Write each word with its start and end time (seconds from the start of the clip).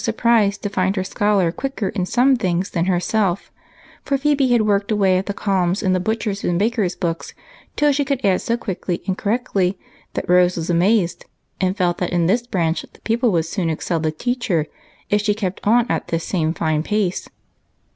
surprised 0.03 0.63
to 0.63 0.67
find 0.67 0.95
her 0.95 1.03
scholar 1.03 1.51
quicker 1.51 1.89
in 1.89 2.07
some 2.07 2.35
things 2.35 2.71
than 2.71 2.85
herself, 2.85 3.51
for 4.03 4.17
Phebe 4.17 4.47
had 4.49 4.63
worked 4.63 4.91
away 4.91 5.19
at 5.19 5.27
the 5.27 5.33
col 5.35 5.67
umns 5.67 5.83
in 5.83 5.93
the 5.93 5.99
butcher's 5.99 6.43
and 6.43 6.57
baker's 6.57 6.95
books 6.95 7.35
till 7.75 7.91
she 7.91 8.03
could 8.03 8.19
add 8.25 8.41
so 8.41 8.57
quickly 8.57 9.03
and 9.05 9.15
correctly 9.15 9.77
that 10.15 10.27
Rose 10.27 10.57
was 10.57 10.71
amazed, 10.71 11.27
and 11.59 11.77
felt 11.77 11.99
that 11.99 12.09
in 12.09 12.25
this 12.25 12.47
branch 12.47 12.81
the 12.91 13.01
pupil 13.01 13.31
would 13.33 13.45
soon 13.45 13.69
excel 13.69 13.99
the 13.99 14.11
teacher 14.11 14.65
if 15.11 15.21
she 15.21 15.35
kept 15.35 15.59
on 15.67 15.85
at 15.87 16.07
the 16.07 16.19
same 16.19 16.51
pace. 16.51 17.29